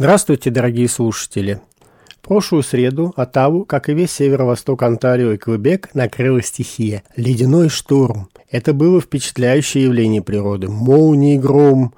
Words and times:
Здравствуйте, 0.00 0.48
дорогие 0.48 0.88
слушатели! 0.88 1.60
В 2.08 2.26
прошлую 2.26 2.62
среду 2.62 3.12
Оттаву, 3.16 3.66
как 3.66 3.90
и 3.90 3.92
весь 3.92 4.12
северо-восток 4.12 4.82
Онтарио 4.82 5.32
и 5.32 5.36
Квебек, 5.36 5.94
накрыла 5.94 6.40
стихия– 6.40 7.02
ледяной 7.16 7.68
шторм. 7.68 8.30
Это 8.50 8.72
было 8.72 9.02
впечатляющее 9.02 9.84
явление 9.84 10.22
природы. 10.22 10.70
Молнии, 10.70 11.36
гром, 11.36 11.92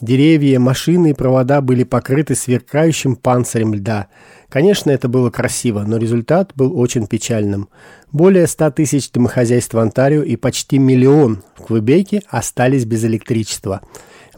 деревья, 0.00 0.58
машины 0.60 1.10
и 1.10 1.12
провода 1.12 1.60
были 1.60 1.84
покрыты 1.84 2.36
сверкающим 2.36 3.16
панцирем 3.16 3.74
льда. 3.74 4.06
Конечно, 4.48 4.90
это 4.90 5.08
было 5.08 5.28
красиво, 5.28 5.84
но 5.86 5.98
результат 5.98 6.52
был 6.54 6.80
очень 6.80 7.06
печальным. 7.06 7.68
Более 8.12 8.46
100 8.46 8.70
тысяч 8.70 9.10
домохозяйств 9.10 9.74
в 9.74 9.78
Онтарио 9.78 10.22
и 10.22 10.36
почти 10.36 10.78
миллион 10.78 11.42
в 11.56 11.64
Квебеке 11.64 12.22
остались 12.30 12.86
без 12.86 13.04
электричества– 13.04 13.82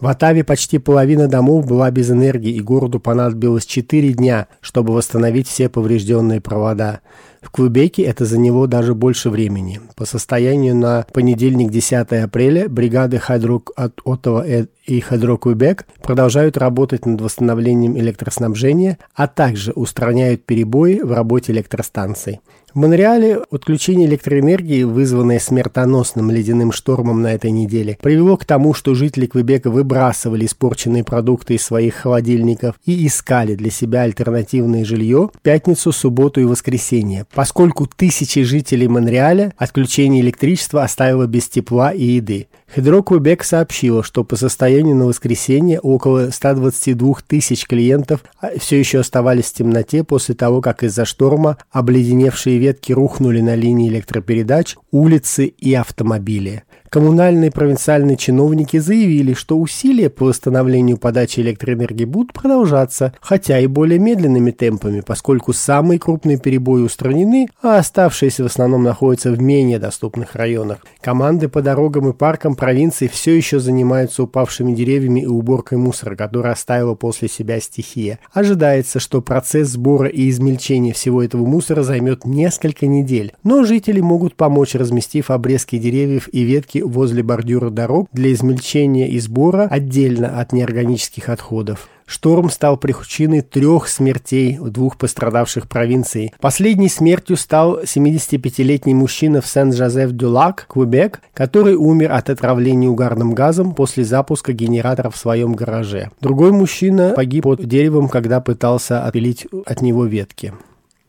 в 0.05 0.07
Атаве 0.07 0.45
почти 0.45 0.77
половина 0.77 1.29
домов 1.29 1.67
была 1.67 1.91
без 1.91 2.11
энергии, 2.11 2.53
и 2.53 2.61
городу 2.61 3.01
понадобилось 3.01 3.65
4 3.65 4.13
дня, 4.13 4.49
чтобы 4.61 4.93
восстановить 4.93 5.49
все 5.49 5.71
поврежденные 5.71 6.43
провода. 6.43 7.01
В 7.45 7.51
Квебеке 7.51 8.03
это 8.03 8.25
заняло 8.25 8.67
даже 8.67 8.95
больше 8.95 9.29
времени. 9.29 9.81
По 9.97 10.07
состоянию 10.07 10.75
на 10.75 11.07
понедельник 11.13 11.71
10 11.71 12.13
апреля 12.25 12.69
бригады 12.69 13.19
Хайдрок 13.19 13.71
от 13.77 14.01
Оттава 14.05 14.45
и 14.87 15.01
Хайдрок-Квебек 15.01 15.87
продолжают 16.03 16.57
работать 16.57 17.07
над 17.07 17.21
восстановлением 17.21 17.99
электроснабжения, 17.99 18.99
а 19.15 19.29
также 19.29 19.73
устраняют 19.73 20.45
перебои 20.45 21.01
в 21.01 21.13
работе 21.13 21.53
электростанций. 21.53 22.41
В 22.75 22.79
Монреале 22.79 23.39
отключение 23.53 24.09
электроэнергии, 24.09 24.83
вызванное 24.83 25.39
смертоносным 25.39 26.33
ледяным 26.33 26.73
штормом 26.73 27.23
на 27.23 27.33
этой 27.33 27.53
неделе, 27.53 27.97
привело 28.03 28.37
к 28.37 28.45
тому, 28.45 28.75
что 28.75 28.95
жители 28.95 29.27
Квебека 29.27 29.71
выбрасывали 29.71 30.45
испорченные 30.45 31.05
продукты 31.05 31.55
из 31.55 31.63
своих 31.63 31.95
холодильников 31.95 32.75
и 32.85 33.07
искали 33.07 33.55
для 33.55 33.71
себя 33.71 34.03
альтернативное 34.03 34.85
жилье 34.85 35.31
в 35.33 35.41
пятницу, 35.41 35.93
субботу 35.93 36.41
и 36.41 36.45
воскресенье, 36.45 37.27
поскольку 37.35 37.87
тысячи 37.87 38.43
жителей 38.43 38.89
Монреаля 38.89 39.53
отключение 39.57 40.23
электричества 40.23 40.83
оставило 40.83 41.27
без 41.27 41.49
тепла 41.49 41.93
и 41.93 42.05
еды. 42.05 42.49
Хидро-Квебек 42.75 43.45
сообщила, 43.45 44.03
что 44.03 44.25
по 44.25 44.37
состоянию 44.37 44.97
на 44.97 45.07
воскресенье 45.07 45.81
около 45.81 46.31
122 46.31 47.15
тысяч 47.27 47.67
клиентов 47.67 48.25
а, 48.41 48.51
все 48.59 48.79
еще 48.79 49.01
оставались 49.01 49.47
в 49.47 49.55
темноте 49.55 50.03
после 50.03 50.35
того, 50.35 50.61
как 50.61 50.83
из-за 50.83 51.05
шторма 51.05 51.59
обледеневшие 51.71 52.59
ветки 52.59 52.93
рухнули 52.93 53.41
на 53.41 53.55
линии 53.55 53.89
электропередач, 53.89 54.77
улицы 54.91 55.47
и 55.47 55.75
автомобили. 55.75 56.65
Коммунальные 56.95 57.51
провинциальные 57.51 58.17
чиновники 58.17 58.77
заявили, 58.77 59.35
что 59.35 59.59
усилия 59.59 60.09
по 60.09 60.27
восстановлению 60.27 60.97
подачи 60.97 61.41
электроэнергии 61.41 62.05
будут 62.05 62.33
продолжаться, 62.33 63.13
хотя 63.21 63.59
и 63.59 63.67
более 63.67 63.99
медленными 63.99 64.53
темпами, 64.53 65.01
поскольку 65.05 65.53
самые 65.53 65.99
крупные 65.99 66.39
перебои 66.39 66.83
устранены, 66.83 67.49
а 67.61 67.79
оставшиеся 67.79 68.45
в 68.45 68.47
основном 68.47 68.85
находятся 68.85 69.33
в 69.33 69.43
менее 69.43 69.81
доступных 69.81 70.37
районах. 70.37 70.87
Команды 71.01 71.49
по 71.49 71.63
дорогам 71.63 72.11
и 72.11 72.13
паркам 72.13 72.55
провинции 72.55 73.09
все 73.09 73.37
еще 73.37 73.59
занимаются 73.59 74.23
упавшими 74.23 74.73
деревьями 74.73 75.23
и 75.23 75.27
уборкой 75.27 75.79
мусора, 75.79 76.15
который 76.15 76.53
оставила 76.53 76.95
после 76.95 77.27
себя 77.27 77.59
стихия. 77.59 78.21
Ожидается, 78.33 79.01
что 79.01 79.21
процесс 79.21 79.71
сбора 79.71 80.07
и 80.07 80.31
измельчения 80.31 80.93
всего 80.93 81.25
этого 81.25 81.45
мусора 81.45 81.83
займет 81.83 82.25
несколько 82.25 82.87
недель, 82.87 83.33
но 83.43 83.65
жители 83.65 84.01
могут 84.01 84.37
помочь, 84.37 84.77
разместив 84.77 85.33
обрезки 85.33 85.77
деревьев 85.77 86.29
и 86.31 86.45
ветки 86.45 86.84
возле 86.85 87.23
бордюра 87.23 87.71
дорог 87.71 88.09
для 88.13 88.33
измельчения 88.33 89.09
и 89.09 89.19
сбора 89.19 89.67
отдельно 89.71 90.41
от 90.41 90.53
неорганических 90.53 91.29
отходов. 91.29 91.89
Шторм 92.07 92.51
стал 92.51 92.77
причиной 92.77 93.41
трех 93.41 93.89
смертей 93.89 94.59
двух 94.59 94.99
пострадавших 94.99 95.69
провинций. 95.69 96.33
Последней 96.39 96.89
смертью 96.89 97.37
стал 97.37 97.81
75-летний 97.81 98.95
мужчина 98.95 99.41
в 99.41 99.47
Сен-Жозеф-Дюлак, 99.47 100.67
Квебек, 100.69 101.23
который 101.33 101.75
умер 101.75 102.13
от 102.13 102.29
отравления 102.29 102.89
угарным 102.89 103.33
газом 103.35 103.75
после 103.75 104.05
запуска 104.05 104.53
генератора 104.53 105.11
в 105.11 105.17
своем 105.17 105.55
гараже. 105.55 106.11
Другой 106.21 106.53
мужчина 106.53 107.15
погиб 107.17 107.45
под 107.45 107.65
деревом, 107.65 108.09
когда 108.09 108.41
пытался 108.41 109.05
отпилить 109.05 109.47
от 109.65 109.81
него 109.81 110.05
ветки. 110.05 110.53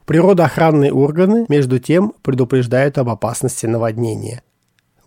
Природоохранные 0.06 0.94
органы, 0.94 1.46
между 1.50 1.80
тем, 1.80 2.14
предупреждают 2.22 2.98
об 3.00 3.10
опасности 3.10 3.66
наводнения. 3.66 4.44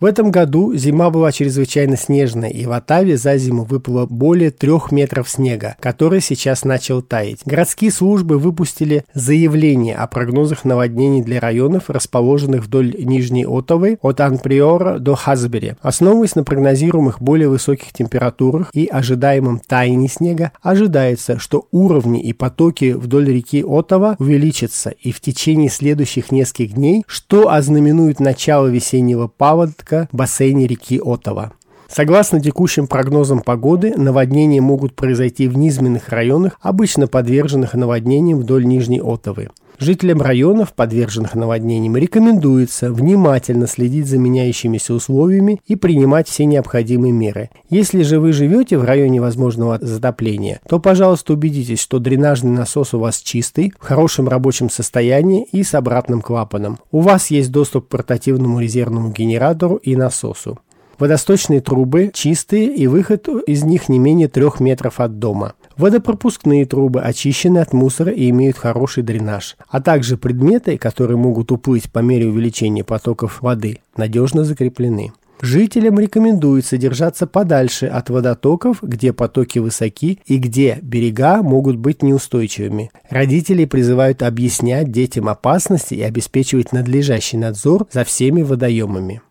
В 0.00 0.04
этом 0.04 0.30
году 0.30 0.76
зима 0.76 1.10
была 1.10 1.32
чрезвычайно 1.32 1.96
снежной, 1.96 2.50
и 2.50 2.66
в 2.66 2.70
Оттаве 2.70 3.16
за 3.16 3.36
зиму 3.36 3.64
выпало 3.64 4.06
более 4.06 4.52
трех 4.52 4.92
метров 4.92 5.28
снега, 5.28 5.74
который 5.80 6.20
сейчас 6.20 6.64
начал 6.64 7.02
таять. 7.02 7.40
Городские 7.44 7.90
службы 7.90 8.38
выпустили 8.38 9.04
заявление 9.12 9.96
о 9.96 10.06
прогнозах 10.06 10.64
наводнений 10.64 11.20
для 11.20 11.40
районов, 11.40 11.90
расположенных 11.90 12.66
вдоль 12.66 12.94
Нижней 12.96 13.44
Оттавы 13.44 13.98
от 14.00 14.20
Анприора 14.20 15.00
до 15.00 15.16
Хазбери. 15.16 15.74
Основываясь 15.82 16.36
на 16.36 16.44
прогнозируемых 16.44 17.20
более 17.20 17.48
высоких 17.48 17.92
температурах 17.92 18.70
и 18.74 18.86
ожидаемом 18.86 19.58
таянии 19.58 20.06
снега, 20.06 20.52
ожидается, 20.62 21.40
что 21.40 21.66
уровни 21.72 22.22
и 22.22 22.32
потоки 22.32 22.92
вдоль 22.92 23.32
реки 23.32 23.64
Оттава 23.66 24.14
увеличатся 24.20 24.90
и 24.90 25.10
в 25.10 25.20
течение 25.20 25.70
следующих 25.70 26.30
нескольких 26.30 26.74
дней, 26.74 27.02
что 27.08 27.50
ознаменует 27.50 28.20
начало 28.20 28.68
весеннего 28.68 29.26
паводка 29.26 29.87
в 29.90 30.16
бассейне 30.16 30.66
реки 30.66 31.00
Оттава. 31.02 31.52
Согласно 31.88 32.40
текущим 32.40 32.86
прогнозам 32.86 33.40
погоды, 33.40 33.94
наводнения 33.96 34.60
могут 34.60 34.94
произойти 34.94 35.48
в 35.48 35.56
низменных 35.56 36.10
районах, 36.10 36.58
обычно 36.60 37.06
подверженных 37.06 37.74
наводнениям 37.74 38.38
вдоль 38.38 38.66
Нижней 38.66 39.00
Оттавы. 39.00 39.48
Жителям 39.78 40.20
районов, 40.20 40.72
подверженных 40.72 41.36
наводнениям, 41.36 41.96
рекомендуется 41.96 42.92
внимательно 42.92 43.68
следить 43.68 44.08
за 44.08 44.18
меняющимися 44.18 44.92
условиями 44.92 45.60
и 45.68 45.76
принимать 45.76 46.28
все 46.28 46.46
необходимые 46.46 47.12
меры. 47.12 47.50
Если 47.70 48.02
же 48.02 48.18
вы 48.18 48.32
живете 48.32 48.76
в 48.76 48.84
районе 48.84 49.20
возможного 49.20 49.78
затопления, 49.80 50.60
то, 50.68 50.80
пожалуйста, 50.80 51.32
убедитесь, 51.32 51.80
что 51.80 52.00
дренажный 52.00 52.50
насос 52.50 52.92
у 52.92 52.98
вас 52.98 53.18
чистый, 53.18 53.72
в 53.78 53.84
хорошем 53.84 54.28
рабочем 54.28 54.68
состоянии 54.68 55.46
и 55.52 55.62
с 55.62 55.74
обратным 55.74 56.22
клапаном. 56.22 56.78
У 56.90 57.00
вас 57.00 57.30
есть 57.30 57.52
доступ 57.52 57.86
к 57.86 57.90
портативному 57.90 58.58
резервному 58.58 59.12
генератору 59.12 59.76
и 59.76 59.94
насосу. 59.94 60.58
Водосточные 60.98 61.60
трубы 61.60 62.10
чистые 62.12 62.74
и 62.74 62.88
выход 62.88 63.28
из 63.46 63.62
них 63.62 63.88
не 63.88 64.00
менее 64.00 64.26
трех 64.26 64.58
метров 64.58 64.98
от 64.98 65.20
дома. 65.20 65.54
Водопропускные 65.78 66.66
трубы 66.66 67.00
очищены 67.00 67.58
от 67.58 67.72
мусора 67.72 68.10
и 68.10 68.28
имеют 68.30 68.58
хороший 68.58 69.04
дренаж, 69.04 69.56
а 69.68 69.80
также 69.80 70.16
предметы, 70.16 70.76
которые 70.76 71.16
могут 71.16 71.52
уплыть 71.52 71.90
по 71.90 72.00
мере 72.00 72.26
увеличения 72.26 72.82
потоков 72.82 73.40
воды, 73.42 73.78
надежно 73.96 74.42
закреплены. 74.42 75.12
Жителям 75.40 76.00
рекомендуется 76.00 76.78
держаться 76.78 77.28
подальше 77.28 77.86
от 77.86 78.10
водотоков, 78.10 78.78
где 78.82 79.12
потоки 79.12 79.60
высоки 79.60 80.18
и 80.26 80.36
где 80.38 80.80
берега 80.82 81.42
могут 81.42 81.76
быть 81.76 82.02
неустойчивыми. 82.02 82.90
Родители 83.08 83.64
призывают 83.64 84.24
объяснять 84.24 84.90
детям 84.90 85.28
опасности 85.28 85.94
и 85.94 86.02
обеспечивать 86.02 86.72
надлежащий 86.72 87.36
надзор 87.36 87.86
за 87.92 88.02
всеми 88.02 88.42
водоемами. 88.42 89.22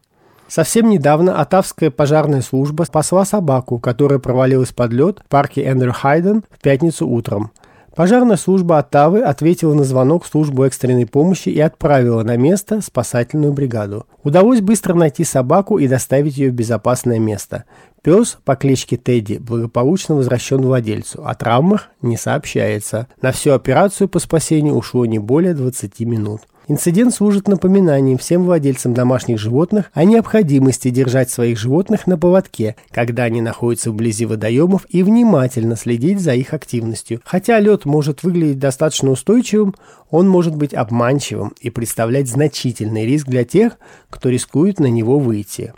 Совсем 0.47 0.89
недавно 0.89 1.39
Атавская 1.41 1.91
пожарная 1.91 2.41
служба 2.41 2.83
спасла 2.83 3.25
собаку, 3.25 3.79
которая 3.79 4.19
провалилась 4.19 4.71
под 4.71 4.93
лед 4.93 5.19
в 5.25 5.29
парке 5.29 5.63
Эндрю 5.63 5.91
Хайден 5.93 6.43
в 6.49 6.61
пятницу 6.61 7.07
утром. 7.07 7.51
Пожарная 7.97 8.37
служба 8.37 8.77
Оттавы 8.77 9.21
ответила 9.21 9.73
на 9.73 9.83
звонок 9.83 10.23
в 10.23 10.27
службу 10.27 10.63
экстренной 10.65 11.07
помощи 11.07 11.49
и 11.49 11.59
отправила 11.59 12.21
на 12.21 12.37
место 12.37 12.79
спасательную 12.79 13.53
бригаду. 13.53 14.05
Удалось 14.23 14.61
быстро 14.61 14.93
найти 14.93 15.23
собаку 15.23 15.79
и 15.79 15.87
доставить 15.87 16.37
ее 16.37 16.51
в 16.51 16.53
безопасное 16.53 17.17
место. 17.17 17.63
Пес 18.03 18.37
по 18.45 18.55
кличке 18.55 18.97
Тедди 18.97 19.39
благополучно 19.39 20.13
возвращен 20.13 20.61
владельцу, 20.61 21.25
о 21.25 21.33
травмах 21.33 21.89
не 22.03 22.17
сообщается. 22.17 23.07
На 23.21 23.31
всю 23.31 23.53
операцию 23.53 24.07
по 24.07 24.19
спасению 24.19 24.75
ушло 24.75 25.05
не 25.07 25.17
более 25.17 25.55
20 25.55 25.99
минут. 26.01 26.41
Инцидент 26.69 27.13
служит 27.13 27.47
напоминанием 27.47 28.17
всем 28.17 28.43
владельцам 28.43 28.93
домашних 28.93 29.39
животных 29.39 29.89
о 29.93 30.03
необходимости 30.03 30.89
держать 30.89 31.29
своих 31.29 31.57
животных 31.57 32.07
на 32.07 32.17
поводке, 32.17 32.75
когда 32.91 33.23
они 33.23 33.39
находятся 33.39 33.89
вблизи 33.89 34.25
водоемов 34.25 34.85
и 34.89 35.01
внимательно 35.01 35.77
следить 35.77 36.19
за 36.19 36.33
их 36.33 36.53
активностью. 36.53 37.21
Хотя 37.23 37.61
лед 37.61 37.85
может 37.85 38.23
выглядеть 38.23 38.59
достаточно 38.59 39.11
устойчивым, 39.11 39.75
он 40.09 40.27
может 40.27 40.57
быть 40.57 40.73
обманчивым 40.73 41.53
и 41.61 41.69
представлять 41.69 42.27
значительный 42.27 43.05
риск 43.05 43.27
для 43.27 43.45
тех, 43.45 43.77
кто 44.09 44.27
рискует 44.27 44.81
на 44.81 44.87
него 44.87 45.19
выйти. 45.19 45.73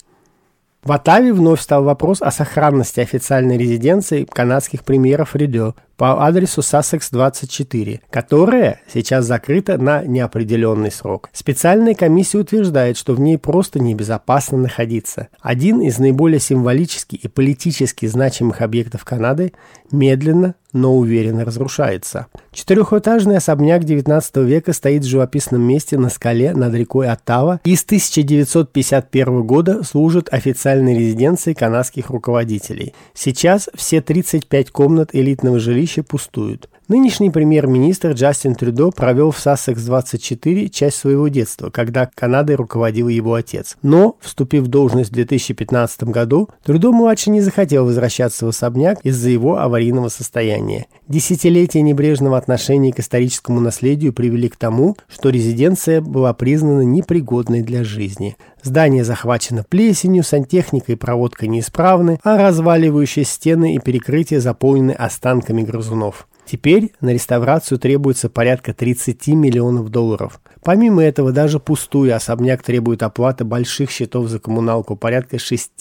В 0.83 0.91
Оттаве 0.91 1.33
вновь 1.33 1.61
стал 1.61 1.83
вопрос 1.83 2.19
о 2.23 2.31
сохранности 2.31 2.99
официальной 2.99 3.59
резиденции 3.59 4.23
канадских 4.23 4.83
премьеров 4.83 5.35
Ридо. 5.35 5.75
По 5.99 6.25
адресу 6.25 6.61
Сассекс 6.61 7.11
24, 7.11 7.99
которая 8.09 8.79
сейчас 8.91 9.25
закрыта 9.25 9.77
на 9.77 10.01
неопределенный 10.03 10.93
срок. 10.93 11.29
Специальная 11.33 11.93
комиссия 11.93 12.37
утверждает, 12.37 12.95
что 12.95 13.13
в 13.13 13.19
ней 13.19 13.37
просто 13.37 13.79
небезопасно 13.79 14.57
находиться. 14.57 15.27
Один 15.41 15.81
из 15.81 15.99
наиболее 15.99 16.39
символически 16.39 17.17
и 17.17 17.27
политически 17.27 18.05
значимых 18.05 18.61
объектов 18.61 19.03
Канады 19.03 19.51
медленно, 19.91 20.55
но 20.71 20.95
уверенно 20.95 21.45
разрушается. 21.45 22.27
Четырехэтажный 22.51 23.37
особняк 23.37 23.83
19 23.83 24.37
века 24.37 24.71
стоит 24.73 25.03
в 25.03 25.07
живописном 25.07 25.61
месте 25.61 25.97
на 25.97 26.09
скале 26.09 26.53
над 26.53 26.73
рекой 26.75 27.09
Оттава 27.09 27.59
и 27.63 27.75
с 27.75 27.83
1951 27.83 29.43
года 29.43 29.83
служит 29.83 30.31
официальной 30.31 30.97
резиденцией 30.97 31.55
канадских 31.55 32.09
руководителей. 32.09 32.93
Сейчас 33.13 33.69
все 33.73 34.01
35 34.01 34.69
комнат 34.69 35.09
элитного 35.13 35.59
жилища 35.59 35.88
пустуют. 36.01 36.69
Нынешний 36.89 37.29
премьер-министр 37.29 38.13
Джастин 38.13 38.55
Трюдо 38.55 38.89
провел 38.89 39.29
в 39.29 39.37
Сассекс-24 39.37 40.69
часть 40.69 40.97
своего 40.97 41.27
детства, 41.27 41.69
когда 41.69 42.09
Канадой 42.15 42.55
руководил 42.55 43.09
его 43.09 43.35
отец. 43.35 43.77
Но, 43.83 44.17
вступив 44.21 44.63
в 44.63 44.69
должность 44.69 45.11
в 45.11 45.13
2015 45.13 46.05
году, 46.05 46.49
Трюдо-младший 46.65 47.31
не 47.31 47.41
захотел 47.41 47.85
возвращаться 47.85 48.47
в 48.47 48.49
особняк 48.49 49.01
из-за 49.03 49.29
его 49.29 49.59
аварийного 49.59 50.09
состояния. 50.09 50.87
Десятилетия 51.07 51.83
небрежного 51.83 52.39
отношения 52.39 52.91
к 52.91 52.97
историческому 52.97 53.59
наследию 53.59 54.11
привели 54.11 54.49
к 54.49 54.55
тому, 54.55 54.97
что 55.07 55.29
резиденция 55.29 56.01
была 56.01 56.33
признана 56.33 56.81
непригодной 56.81 57.61
для 57.61 57.83
жизни. 57.83 58.35
Здание 58.63 59.03
захвачено 59.03 59.63
плесенью, 59.63 60.23
сантехника 60.23 60.93
и 60.93 60.95
проводка 60.95 61.45
неисправны, 61.45 62.19
а 62.23 62.39
разваливающие 62.39 63.25
стены 63.25 63.75
и 63.75 63.79
перекрытия 63.79 64.39
заполнены 64.39 64.93
останками 64.93 65.61
грызунов. 65.61 66.27
Теперь 66.49 66.93
на 66.99 67.11
реставрацию 67.13 67.77
требуется 67.77 68.27
порядка 68.27 68.73
30 68.73 69.27
миллионов 69.27 69.89
долларов. 69.89 70.41
Помимо 70.63 71.03
этого, 71.03 71.31
даже 71.31 71.59
пустую 71.59 72.15
особняк 72.15 72.63
требует 72.63 73.03
оплаты 73.03 73.43
больших 73.43 73.91
счетов 73.91 74.29
за 74.29 74.39
коммуналку 74.39 74.95
порядка 74.95 75.37
6 75.37 75.71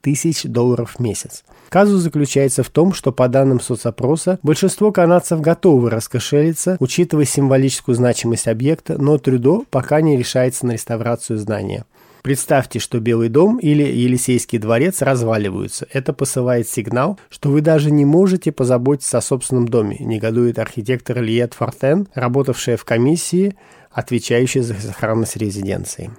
тысяч 0.00 0.42
долларов 0.42 0.96
в 0.96 1.00
месяц. 1.00 1.44
Казус 1.68 2.02
заключается 2.02 2.64
в 2.64 2.70
том, 2.70 2.92
что 2.92 3.12
по 3.12 3.28
данным 3.28 3.60
соцопроса, 3.60 4.40
большинство 4.42 4.90
канадцев 4.90 5.40
готовы 5.40 5.90
раскошелиться, 5.90 6.76
учитывая 6.80 7.24
символическую 7.24 7.94
значимость 7.94 8.48
объекта, 8.48 9.00
но 9.00 9.18
Трюдо 9.18 9.62
пока 9.70 10.00
не 10.00 10.16
решается 10.16 10.66
на 10.66 10.72
реставрацию 10.72 11.38
здания. 11.38 11.84
Представьте, 12.26 12.80
что 12.80 12.98
Белый 12.98 13.28
дом 13.28 13.58
или 13.58 13.84
Елисейский 13.84 14.58
дворец 14.58 15.00
разваливаются. 15.00 15.86
Это 15.92 16.12
посылает 16.12 16.68
сигнал, 16.68 17.20
что 17.28 17.50
вы 17.50 17.60
даже 17.60 17.92
не 17.92 18.04
можете 18.04 18.50
позаботиться 18.50 19.18
о 19.18 19.20
собственном 19.20 19.68
доме, 19.68 19.98
негодует 20.00 20.58
архитектор 20.58 21.22
Лиет 21.22 21.54
Фортен, 21.54 22.08
работавшая 22.14 22.76
в 22.78 22.84
комиссии, 22.84 23.54
отвечающей 23.92 24.62
за 24.62 24.74
сохранность 24.74 25.36
резиденции. 25.36 26.10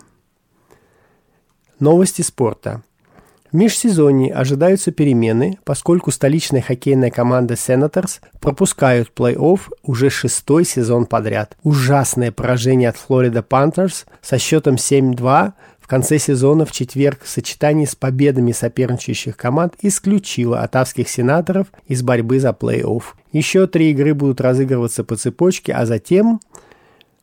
Новости 1.78 2.22
спорта. 2.22 2.84
В 3.52 3.56
межсезонье 3.56 4.34
ожидаются 4.34 4.92
перемены, 4.92 5.58
поскольку 5.64 6.12
столичная 6.12 6.62
хоккейная 6.62 7.12
команда 7.12 7.54
Senators 7.56 8.20
пропускают 8.40 9.12
плей-офф 9.14 9.60
уже 9.84 10.10
шестой 10.10 10.66
сезон 10.66 11.06
подряд. 11.06 11.58
Ужасное 11.64 12.32
поражение 12.32 12.90
от 12.90 12.98
Флорида 12.98 13.40
Panthers 13.40 14.06
со 14.22 14.38
счетом 14.38 14.76
7-2 14.76 15.54
в 15.88 15.90
конце 15.90 16.20
сезона 16.20 16.66
в 16.66 16.74
четверг 16.74 17.22
в 17.24 17.30
сочетании 17.30 17.86
с 17.86 17.96
победами 17.96 18.52
соперничающих 18.52 19.38
команд 19.38 19.76
исключила 19.82 20.60
атавских 20.60 21.08
сенаторов 21.08 21.68
из 21.88 22.04
борьбы 22.04 22.42
за 22.42 22.50
плей-офф. 22.50 23.04
Еще 23.32 23.68
три 23.68 23.92
игры 23.92 24.14
будут 24.14 24.42
разыгрываться 24.42 25.06
по 25.06 25.16
цепочке, 25.16 25.72
а 25.72 25.86
затем 25.86 26.42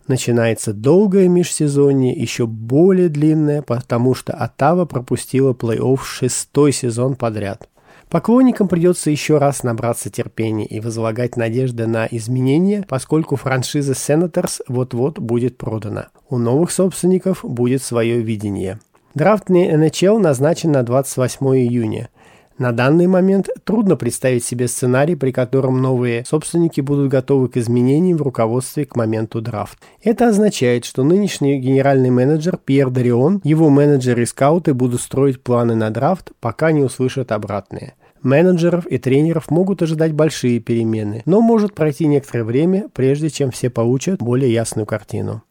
начинается 0.06 0.72
долгое 0.72 1.28
межсезонье, 1.28 2.14
еще 2.14 2.46
более 2.46 3.10
длинное, 3.10 3.60
потому 3.60 4.14
что 4.14 4.32
Оттава 4.32 4.86
пропустила 4.86 5.52
плей-офф 5.52 6.02
шестой 6.02 6.72
сезон 6.72 7.16
подряд. 7.16 7.68
Поклонникам 8.08 8.68
придется 8.68 9.10
еще 9.10 9.36
раз 9.36 9.62
набраться 9.62 10.08
терпения 10.08 10.64
и 10.64 10.80
возлагать 10.80 11.36
надежды 11.36 11.86
на 11.86 12.06
изменения, 12.10 12.86
поскольку 12.88 13.36
франшиза 13.36 13.92
Senators 13.92 14.62
вот-вот 14.68 15.18
будет 15.18 15.58
продана. 15.58 16.08
У 16.30 16.38
новых 16.38 16.70
собственников 16.70 17.40
будет 17.44 17.82
свое 17.82 18.20
видение. 18.20 18.80
Драфтный 19.14 19.70
NHL 19.70 20.18
назначен 20.18 20.72
на 20.72 20.82
28 20.82 21.46
июня. 21.56 22.08
На 22.56 22.72
данный 22.72 23.08
момент 23.08 23.48
трудно 23.64 23.96
представить 23.96 24.44
себе 24.44 24.68
сценарий, 24.68 25.16
при 25.16 25.32
котором 25.32 25.82
новые 25.82 26.24
собственники 26.24 26.80
будут 26.80 27.10
готовы 27.10 27.48
к 27.48 27.56
изменениям 27.56 28.16
в 28.16 28.22
руководстве 28.22 28.86
к 28.86 28.94
моменту 28.94 29.40
драфта. 29.40 29.78
Это 30.02 30.28
означает, 30.28 30.84
что 30.84 31.02
нынешний 31.02 31.58
генеральный 31.58 32.10
менеджер 32.10 32.56
Пьер 32.56 32.90
Дарион, 32.90 33.40
его 33.42 33.70
менеджеры 33.70 34.22
и 34.22 34.26
скауты 34.26 34.72
будут 34.72 35.00
строить 35.00 35.42
планы 35.42 35.74
на 35.74 35.90
драфт, 35.90 36.30
пока 36.40 36.70
не 36.70 36.82
услышат 36.82 37.32
обратные. 37.32 37.94
Менеджеров 38.22 38.86
и 38.86 38.98
тренеров 38.98 39.50
могут 39.50 39.82
ожидать 39.82 40.12
большие 40.12 40.58
перемены, 40.58 41.22
но 41.26 41.40
может 41.40 41.74
пройти 41.74 42.06
некоторое 42.06 42.44
время, 42.44 42.86
прежде 42.94 43.30
чем 43.30 43.50
все 43.50 43.68
получат 43.68 44.22
более 44.22 44.52
ясную 44.52 44.86
картину. 44.86 45.42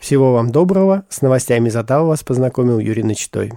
Всего 0.00 0.32
вам 0.32 0.50
доброго. 0.50 1.04
С 1.10 1.20
новостями 1.20 1.68
Затава 1.68 2.06
вас 2.08 2.24
познакомил 2.24 2.78
Юрий 2.78 3.02
Начитой. 3.02 3.52